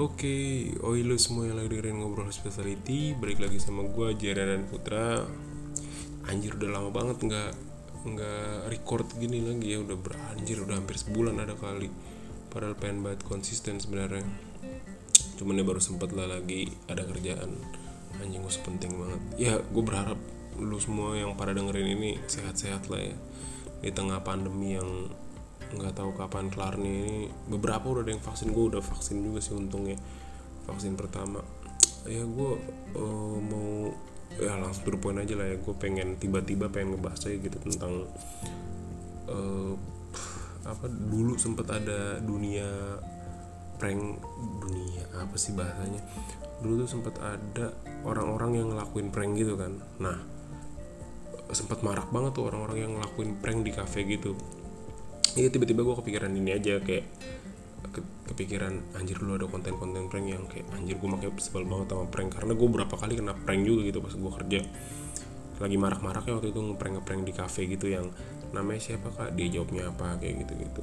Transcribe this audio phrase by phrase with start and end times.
[0.00, 4.64] Oke, oi lu semua yang lagi dengerin ngobrol speciality Balik lagi sama gue, Jera dan
[4.64, 5.20] Putra.
[6.24, 7.52] Anjir udah lama banget nggak
[8.08, 11.92] nggak record gini lagi ya Udah beranjir, udah hampir sebulan ada kali.
[12.48, 14.24] Padahal pengen banget konsisten sebenarnya.
[15.36, 17.60] Cuman ya baru sempet lah lagi ada kerjaan.
[18.24, 19.20] Anjing gue sepenting banget.
[19.36, 20.16] Ya gue berharap
[20.56, 23.16] lu semua yang pada dengerin ini sehat-sehat lah ya.
[23.84, 25.12] Di tengah pandemi yang
[25.76, 27.18] nggak tahu kapan kelarnya ini.
[27.46, 29.98] Beberapa udah ada yang vaksin gue udah vaksin juga sih untungnya.
[30.66, 31.40] Vaksin pertama.
[32.08, 32.52] Ya gue
[32.96, 33.92] uh, mau
[34.38, 35.56] ya langsung point aja lah ya.
[35.58, 38.06] Gue pengen tiba-tiba pengen ngebahas aja gitu tentang
[39.30, 39.74] uh,
[40.66, 42.68] apa dulu sempet ada dunia
[43.80, 44.20] prank
[44.60, 46.02] dunia apa sih bahasanya?
[46.60, 47.72] Dulu tuh sempet ada
[48.04, 49.78] orang-orang yang ngelakuin prank gitu kan.
[49.98, 50.40] Nah
[51.50, 54.38] sempat marak banget tuh orang-orang yang ngelakuin prank di cafe gitu
[55.38, 57.06] iya tiba-tiba gue kepikiran ini aja kayak
[57.90, 62.06] ke, kepikiran anjir lu ada konten-konten prank yang kayak anjir gue makanya sebel banget sama
[62.06, 62.30] prank.
[62.34, 64.60] Karena gue berapa kali kena prank juga gitu pas gue kerja.
[65.60, 68.08] Lagi marak-maraknya waktu itu ngeprank ngeprank di cafe gitu yang
[68.54, 69.34] namanya siapa kak?
[69.34, 70.82] Dia jawabnya apa kayak gitu gitu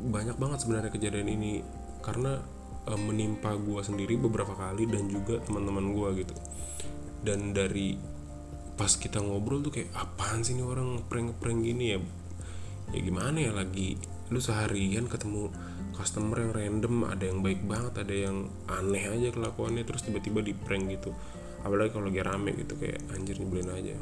[0.00, 1.60] banyak banget sebenarnya kejadian ini
[2.00, 2.40] karena
[2.88, 6.34] e, menimpa gue sendiri beberapa kali dan juga teman-teman gue gitu.
[7.20, 8.00] Dan dari
[8.80, 12.00] pas kita ngobrol tuh kayak apaan sih ini orang prank prank gini ya
[12.90, 13.94] ya gimana ya lagi
[14.30, 15.50] lu seharian ketemu
[16.00, 20.56] customer yang random ada yang baik banget ada yang aneh aja kelakuannya terus tiba-tiba di
[20.56, 21.12] prank gitu.
[21.60, 23.94] Apalagi kalau lagi rame gitu kayak anjir nyebelin aja.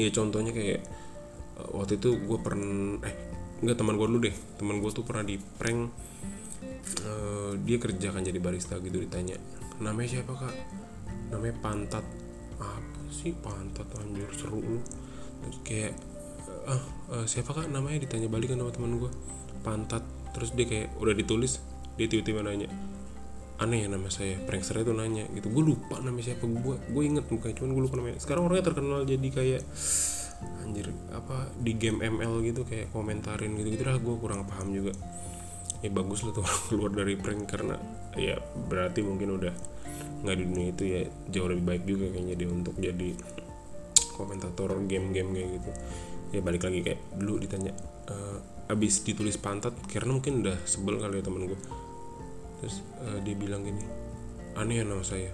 [0.00, 0.80] Ya contohnya kayak
[1.60, 3.14] uh, waktu itu gue pernah eh
[3.60, 4.36] enggak teman gue dulu deh.
[4.56, 5.80] Teman gue tuh pernah di prank
[7.04, 9.36] uh, dia kerja kan jadi barista gitu ditanya
[9.76, 10.56] namanya siapa kak?
[11.28, 12.06] Namanya pantat.
[12.56, 14.64] Apa sih pantat anjir seru.
[14.64, 14.80] Lu
[15.44, 15.92] terus kayak
[16.66, 16.80] ah
[17.12, 17.66] uh, siapa kak?
[17.70, 19.10] Namanya ditanya balik kan sama teman gue
[19.62, 20.02] pantat.
[20.36, 21.62] Terus dia kayak udah ditulis
[21.96, 22.68] dia tiba-tiba nanya
[23.56, 24.36] aneh ya nama saya?
[24.44, 25.48] Prankster itu nanya gitu.
[25.48, 28.18] Gue lupa nama siapa gue gue inget mukanya cuman gue lupa namanya.
[28.20, 29.62] Sekarang orangnya terkenal jadi kayak
[30.68, 34.92] anjir apa di game ML gitu kayak komentarin gitu gitu lah gue kurang paham juga.
[35.84, 37.76] Ya bagus lah tuh keluar dari prank karena
[38.16, 38.36] ya
[38.68, 39.54] berarti mungkin udah
[40.26, 43.10] nggak di dunia itu ya jauh lebih baik juga kayaknya dia untuk jadi
[44.16, 45.70] komentator game-game kayak gitu
[46.36, 47.72] ya balik lagi kayak dulu ditanya
[48.12, 48.38] uh,
[48.68, 51.60] abis ditulis pantat karena mungkin udah sebel kali ya temen gue
[52.60, 54.06] terus uh, dia bilang gini
[54.56, 55.30] aneh ya nama saya.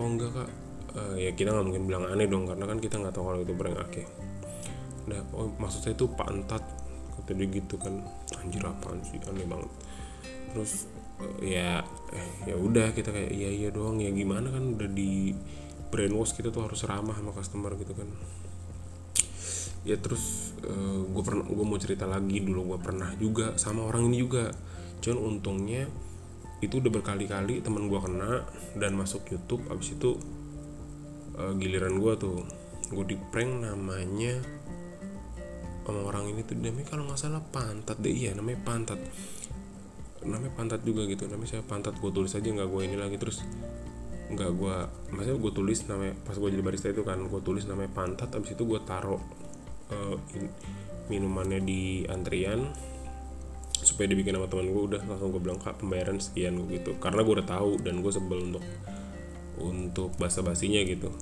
[0.00, 0.50] Oh enggak kak.
[0.94, 3.54] Uh, ya kita nggak mungkin bilang aneh dong karena kan kita nggak tahu kalau itu
[3.54, 4.06] brand ake
[5.04, 6.64] nah oh maksud saya itu pantat
[7.20, 8.00] kata dia gitu kan.
[8.40, 9.20] Anjir apaan sih?
[9.28, 9.68] Aneh banget.
[10.56, 10.88] Terus
[11.20, 15.36] uh, ya eh, ya udah kita kayak iya iya doang ya gimana kan udah di
[15.92, 18.08] brainwash kita tuh harus ramah sama customer gitu kan
[19.84, 24.08] ya terus uh, gue pernah gue mau cerita lagi dulu gue pernah juga sama orang
[24.08, 24.50] ini juga.
[25.04, 25.84] Cuman untungnya
[26.64, 28.48] itu udah berkali-kali teman gue kena
[28.80, 30.16] dan masuk YouTube abis itu
[31.36, 32.40] uh, giliran gue tuh
[32.88, 34.40] gue di prank namanya
[35.84, 38.96] sama orang ini tuh namanya kalau nggak salah pantat deh iya namanya pantat.
[40.24, 43.44] Namanya pantat juga gitu namanya saya pantat gue tulis aja nggak gue ini lagi terus
[44.24, 44.76] nggak gue
[45.12, 48.56] maksudnya gue tulis namanya pas gue jadi barista itu kan gue tulis namanya pantat abis
[48.56, 49.20] itu gue taruh
[49.92, 50.16] uh,
[51.12, 52.72] minumannya di antrian
[53.84, 56.96] supaya dibikin sama teman gue udah langsung gue bilang kak pembayaran sekian gitu.
[56.96, 58.64] Karena gue udah tahu dan gue sebel untuk
[59.60, 61.12] untuk basa basinya gitu.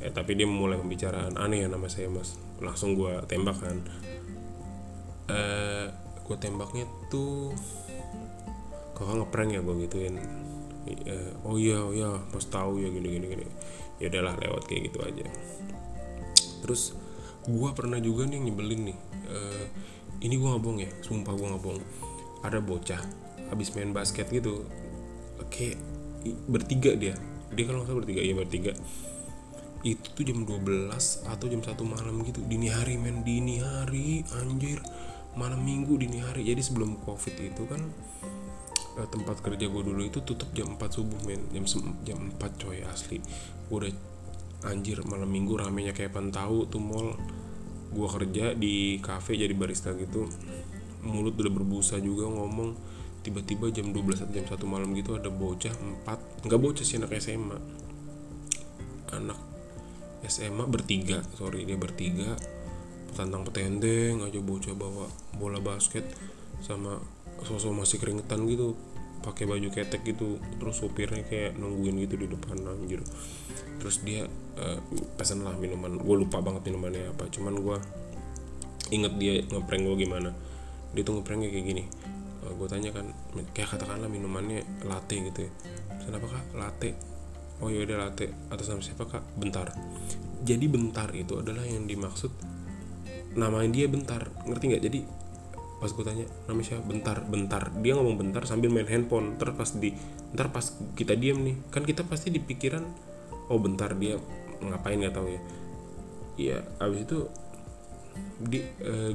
[0.00, 2.40] Eh tapi dia mulai pembicaraan aneh ya nama saya mas.
[2.64, 3.78] Langsung gue tembak kan.
[5.28, 5.86] Eh
[6.24, 7.52] gue tembaknya tuh
[8.96, 10.16] kakak ngeprank ya gue gituin.
[11.44, 13.46] Oh iya oh iya mas tahu ya gini gini gini.
[14.00, 15.26] Ya udahlah lewat kayak gitu aja.
[16.64, 16.96] Terus
[17.44, 19.64] gue pernah juga nih nyebelin nih uh,
[20.24, 21.78] ini gue ngabong ya sumpah gue ngabong
[22.44, 23.00] ada bocah
[23.52, 24.64] habis main basket gitu
[25.48, 25.78] kayak
[26.48, 27.14] bertiga dia.
[27.52, 28.72] Dia kalau nggak bertiga ya bertiga.
[29.84, 34.80] Itu tuh jam 12 atau jam satu malam gitu dini hari main dini hari anjir.
[35.34, 36.46] Malam minggu dini hari.
[36.46, 37.82] Jadi sebelum covid itu kan
[38.96, 41.42] uh, tempat kerja gue dulu itu tutup jam 4 subuh men.
[41.52, 41.64] Jam
[42.06, 43.20] jam 4 coy asli.
[43.68, 43.92] Gue udah
[44.64, 47.12] anjir malam minggu ramenya kayak tahu tuh mall
[47.94, 50.26] gua kerja di cafe jadi barista gitu
[51.04, 52.96] mulut udah berbusa juga ngomong.
[53.24, 57.16] Tiba-tiba jam 12 atau jam 1 malam gitu ada bocah empat nggak bocah sih anak
[57.16, 57.56] SMA
[59.16, 59.40] anak
[60.28, 62.36] SMA bertiga sorry dia bertiga.
[63.16, 65.08] Tantang petendeng aja bocah bawa
[65.38, 66.04] bola basket
[66.60, 67.00] sama
[67.46, 68.76] sosok masih keringetan gitu
[69.24, 73.00] pakai baju ketek gitu terus supirnya kayak nungguin gitu di depan anjir.
[73.80, 74.28] Terus dia
[74.60, 74.78] uh,
[75.16, 75.96] pesan lah minuman.
[75.96, 77.76] Gue lupa banget minumannya apa cuman gue
[78.92, 80.30] inget dia ngeprank gue gimana.
[80.92, 81.84] Dia tuh ngepranknya kayak gini.
[82.44, 83.08] Gue tanya kan
[83.56, 85.50] kayak katakanlah minumannya latte gitu ya.
[86.04, 86.44] Kenapa kak?
[86.52, 86.90] Latte.
[87.64, 88.28] Oh ya udah latte.
[88.52, 89.24] Atas nama siapa kak?
[89.40, 89.72] Bentar.
[90.44, 92.28] Jadi bentar itu adalah yang dimaksud
[93.34, 94.28] namanya dia bentar.
[94.44, 94.82] Ngerti nggak?
[94.84, 94.98] Jadi
[95.82, 96.82] pas gue tanya namanya siapa?
[96.86, 97.62] Bentar bentar.
[97.82, 99.36] Dia ngomong bentar sambil main handphone.
[99.36, 99.92] Ntar pas di
[100.34, 100.64] ntar pas
[100.98, 102.82] kita diem nih kan kita pasti di pikiran
[103.52, 104.18] oh bentar dia
[104.62, 105.40] ngapain nggak tahu ya.
[106.34, 107.18] Iya abis itu
[108.42, 109.12] di eh,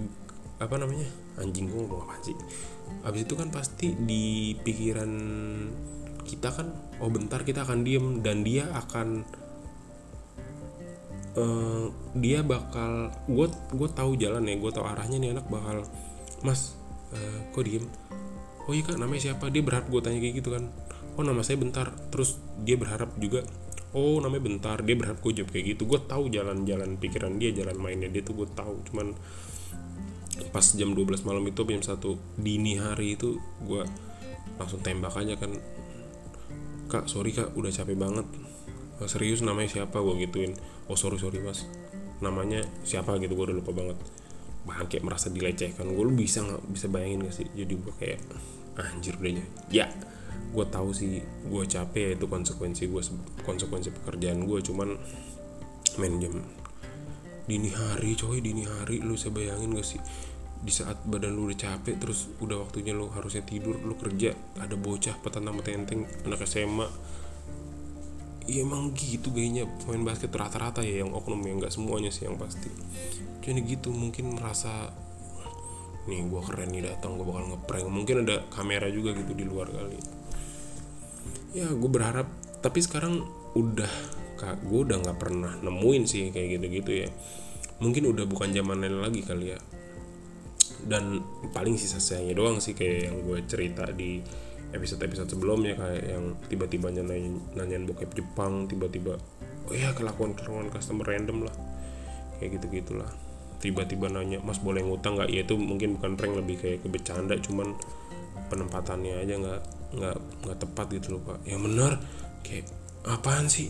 [0.59, 1.07] apa namanya?
[1.39, 2.35] Anjing gue ngomong apa sih?
[3.07, 5.11] Abis itu kan pasti di pikiran
[6.27, 6.67] kita kan
[7.01, 8.19] oh bentar kita akan diem.
[8.21, 9.23] Dan dia akan
[11.39, 11.85] uh,
[12.17, 15.85] dia bakal gue gue tahu jalan ya gue tahu arahnya nih anak bakal
[16.45, 16.75] mas
[17.13, 17.85] uh, kok diem?
[18.69, 19.49] Oh iya kak namanya siapa?
[19.49, 20.69] Dia berharap gue tanya kayak gitu kan.
[21.17, 21.89] Oh nama saya bentar.
[22.13, 23.41] Terus dia berharap juga
[23.97, 24.77] oh namanya bentar.
[24.85, 25.89] Dia berharap gue jawab kayak gitu.
[25.89, 28.85] Gue tahu jalan-jalan pikiran dia jalan mainnya dia tuh gue tahu.
[28.91, 29.17] Cuman
[30.53, 33.83] pas jam 12 malam itu jam satu dini hari itu gue
[34.61, 35.51] langsung tembak aja kan.
[36.89, 38.25] Kak sorry kak udah capek banget.
[39.09, 39.97] Serius namanya siapa?
[39.97, 40.53] Gue gituin.
[40.85, 41.65] Oh sorry sorry mas.
[42.21, 43.97] Namanya siapa gitu gue udah lupa banget
[44.69, 45.89] bahkan kayak merasa dilecehkan.
[45.89, 47.47] Gue lu bisa nggak bisa bayangin gak sih?
[47.57, 48.21] Jadi gue kayak
[48.79, 49.43] anjir udah
[49.75, 49.91] ya
[50.49, 53.01] gue tahu sih gue capek itu konsekuensi gue
[53.45, 54.97] konsekuensi pekerjaan gue cuman
[56.01, 56.41] main jam
[57.45, 60.01] dini hari coy dini hari lu bisa bayangin gak sih?
[60.59, 64.75] Di saat badan lu udah capek terus udah waktunya lu harusnya tidur lu kerja ada
[64.75, 66.85] bocah petantang petenteng anak SMA
[68.49, 72.35] ya emang gitu gayanya pemain basket rata-rata ya yang oknum yang nggak semuanya sih yang
[72.41, 72.73] pasti.
[73.45, 74.89] Jadi gitu mungkin merasa
[76.09, 77.85] nih gue keren nih datang gue bakal ngeprank.
[77.85, 80.01] Mungkin ada kamera juga gitu di luar kali.
[81.53, 82.25] Ya gue berharap
[82.65, 83.21] tapi sekarang
[83.53, 83.89] udah
[84.41, 87.09] kak gue udah nggak pernah nemuin sih kayak gitu-gitu ya.
[87.79, 89.59] Mungkin udah bukan zamannya lagi kali ya.
[90.79, 91.21] Dan
[91.53, 94.23] paling sisa sayangnya doang sih kayak yang gue cerita di
[94.69, 99.17] episode-episode sebelumnya kayak yang tiba-tiba nanyain, nanyain bokep Jepang tiba-tiba
[99.69, 101.55] oh ya kelakuan kelakuan customer random lah.
[102.37, 103.11] Kayak gitu gitulah
[103.59, 105.29] tiba-tiba nanya mas boleh ngutang nggak?
[105.29, 107.75] Ya itu mungkin bukan prank lebih kayak kebecanda cuman
[108.49, 109.61] penempatannya aja nggak
[109.99, 110.17] nggak
[110.47, 111.39] nggak tepat gitu loh pak.
[111.45, 111.93] Yang benar.
[112.41, 112.65] Kayak
[113.03, 113.67] apaan sih?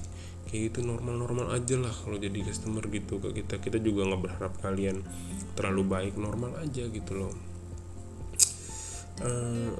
[0.49, 3.17] Kayak gitu normal-normal aja lah kalau jadi customer gitu.
[3.17, 5.01] Ke kita kita juga nggak berharap kalian
[5.57, 7.33] terlalu baik normal aja gitu loh.
[9.19, 9.75] Uh,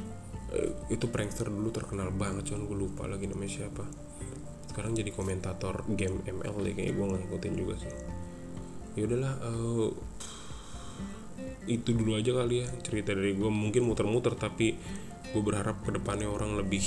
[0.90, 3.86] itu prankster dulu terkenal banget cuman gue lupa lagi namanya siapa.
[4.66, 7.94] Sekarang jadi komentator game ML deh kayak gue ngikutin juga sih.
[8.98, 9.90] Ya udahlah uh,
[11.70, 14.74] itu dulu aja kali ya cerita dari gue mungkin muter-muter tapi
[15.30, 16.82] gue berharap ke depannya orang lebih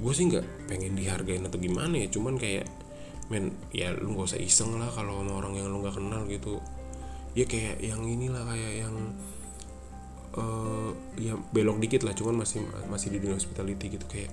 [0.00, 2.08] gue sih nggak pengen dihargain atau gimana ya.
[2.08, 2.64] Cuman kayak
[3.28, 6.64] men ya lu gak usah iseng lah kalau sama orang yang lu nggak kenal gitu.
[7.36, 8.96] Ya kayak yang inilah kayak yang
[10.38, 14.30] uh, ya belok dikit lah cuman masih masih di dunia hospitality gitu kayak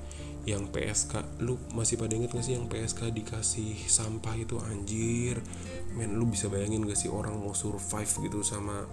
[0.47, 5.43] yang PSK lu masih pada inget gak sih yang PSK dikasih sampah itu anjir?
[5.91, 8.87] Men lu bisa bayangin gak sih orang mau survive gitu sama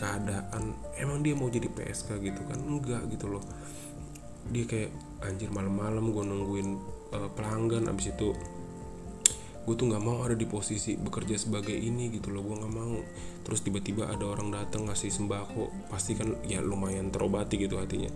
[0.00, 0.72] keadaan?
[0.96, 2.56] Emang dia mau jadi PSK gitu kan?
[2.64, 3.44] Enggak gitu loh.
[4.48, 4.88] Dia kayak
[5.20, 6.68] anjir malam-malam gue nungguin
[7.12, 8.32] uh, pelanggan abis itu
[9.66, 13.02] gue tuh nggak mau ada di posisi bekerja sebagai ini gitu loh gue nggak mau.
[13.42, 18.08] Terus tiba-tiba ada orang datang ngasih sembako pasti kan ya lumayan terobati gitu hatinya.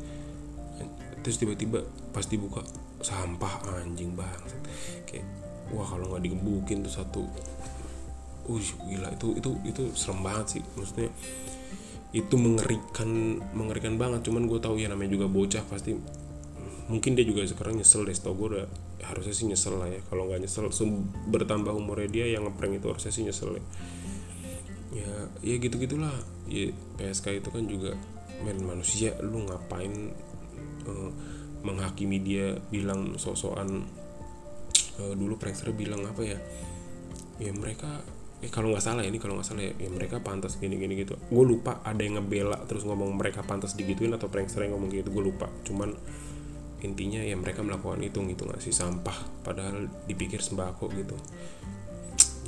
[1.26, 1.82] Terus tiba-tiba
[2.14, 2.62] pas dibuka
[3.02, 4.60] sampah anjing banget
[5.08, 5.26] kayak
[5.72, 7.22] wah kalau nggak digebukin tuh satu
[8.50, 10.62] uh gila itu itu itu serem banget sih.
[10.78, 11.10] Maksudnya
[12.14, 14.22] itu mengerikan mengerikan banget.
[14.22, 15.98] Cuman gue tahu ya namanya juga bocah pasti
[16.90, 18.66] mungkin dia juga sekarang nyesel deh tau gue udah
[19.06, 20.02] harusnya sih nyesel lah ya.
[20.10, 20.66] Kalau nggak nyesel
[21.30, 23.64] bertambah umurnya dia yang ngeprank itu harusnya sih nyesel ya.
[24.90, 25.12] Ya
[25.46, 26.12] ya gitu gitulah
[26.50, 27.94] ya PSK itu kan juga
[28.42, 30.10] men manusia lu ngapain
[30.90, 31.10] uh,
[31.62, 33.86] menghakimi dia bilang sok-sokan
[34.98, 36.38] uh, dulu prankster bilang apa ya?
[37.38, 38.02] Ya mereka
[38.40, 40.96] eh kalau nggak salah ya, ini kalau nggak salah ya, ya mereka pantas gini gini
[40.98, 41.14] gitu.
[41.28, 45.12] Gue lupa ada yang ngebela terus ngomong mereka pantas digituin atau prankster yang ngomong gitu
[45.12, 45.46] gue lupa.
[45.62, 45.92] Cuman
[46.80, 51.16] intinya ya mereka melakukan itu gitu nggak sih sampah padahal dipikir sembako gitu.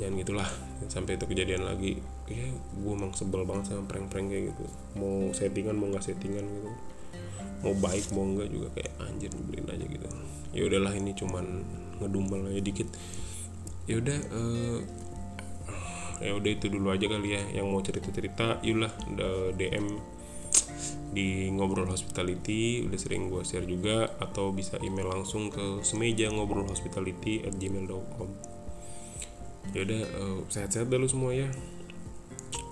[0.01, 0.49] Jangan gitulah
[0.89, 2.01] sampai itu kejadian lagi.
[2.25, 4.65] Ya gue emang sebel banget sama prank-prank kayak gitu.
[4.97, 6.71] Mau settingan mau nggak settingan gitu.
[7.63, 10.07] Mau baik mau enggak juga kayak anjir beliin aja gitu.
[10.53, 11.45] Ya udahlah ini cuman
[12.01, 12.89] ngedumbal aja dikit.
[13.85, 14.79] Ya udah uh,
[16.23, 18.91] ya udah itu dulu aja kali ya yang mau cerita cerita yulah
[19.59, 19.99] DM
[21.13, 26.65] di ngobrol hospitality udah sering gue share juga atau bisa email langsung ke semeja ngobrol
[26.65, 28.53] hospitality at gmail.com
[29.71, 31.47] ya udah uh, sehat-sehat dulu semua ya.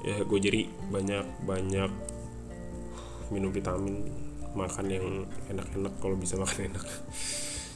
[0.03, 1.91] Ya gue jadi banyak banyak
[3.31, 4.11] minum vitamin
[4.51, 5.07] makan yang
[5.47, 6.85] enak-enak kalau bisa makan enak.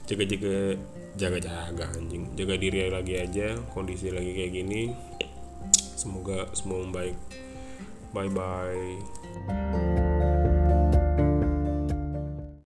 [0.05, 0.75] Jaga-jaga
[1.15, 2.35] jaga-jaga anjing.
[2.35, 4.91] Jaga diri lagi aja kondisi lagi kayak gini.
[5.95, 7.15] Semoga semua baik.
[8.11, 10.04] Bye bye